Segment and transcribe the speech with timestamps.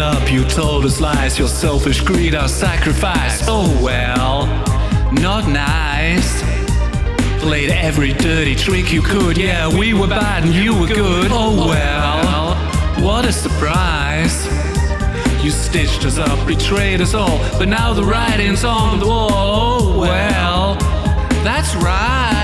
[0.00, 3.42] up, you told us lies, your selfish greed, our sacrifice.
[3.46, 4.46] Oh well,
[5.12, 6.42] not nice.
[7.40, 11.30] Played every dirty trick you could, yeah, we were bad and you were good.
[11.30, 12.54] Oh well,
[13.04, 14.46] what a surprise.
[15.44, 19.30] You stitched us up, betrayed us all, but now the writing's on the wall.
[19.32, 20.74] Oh well,
[21.44, 22.35] that's right.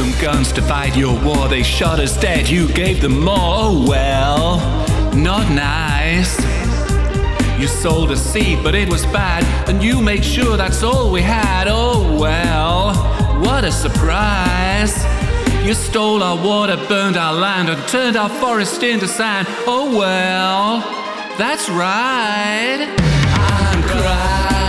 [0.00, 1.46] Them guns to fight your war.
[1.46, 2.48] They shot us dead.
[2.48, 3.36] You gave them more.
[3.36, 4.58] Oh well,
[5.14, 6.38] not nice.
[7.60, 11.20] You sold a seed, but it was bad, and you made sure that's all we
[11.20, 11.66] had.
[11.68, 12.94] Oh well,
[13.44, 14.94] what a surprise.
[15.66, 19.46] You stole our water, burned our land, and turned our forest into sand.
[19.66, 20.80] Oh well,
[21.36, 22.88] that's right.
[22.88, 24.59] I'm crying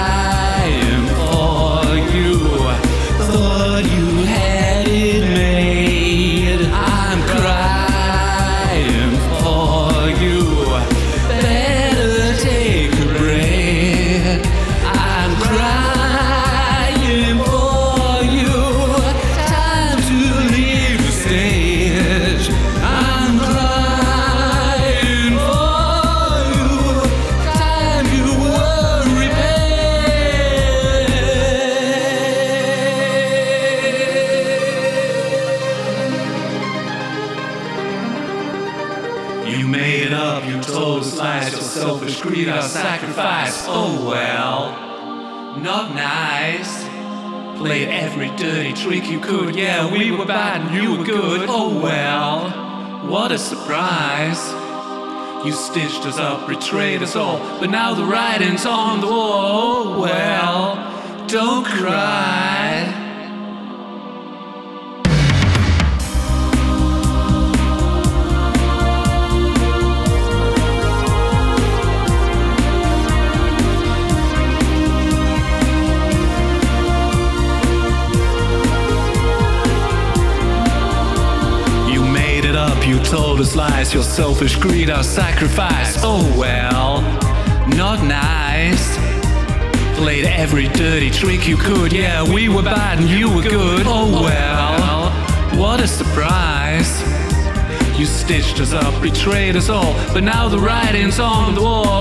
[39.51, 43.65] You made it up, you told us lies, your selfish greed, our sacrifice.
[43.67, 44.71] Oh well,
[45.59, 46.87] not nice.
[47.57, 51.49] Played every dirty trick you could, yeah, we were bad and you were good.
[51.49, 52.49] Oh well,
[53.09, 54.41] what a surprise.
[55.45, 59.97] You stitched us up, betrayed us all, but now the writing's on the wall.
[59.97, 62.70] Oh well, don't cry.
[83.11, 85.97] Told us lies, your selfish greed, our sacrifice.
[86.01, 87.01] Oh well,
[87.75, 88.95] not nice.
[89.97, 93.83] Played every dirty trick you could, yeah, we were bad and you were good.
[93.85, 95.11] Oh well,
[95.59, 97.01] what a surprise.
[97.99, 102.00] You stitched us up, betrayed us all, but now the writing's on the wall.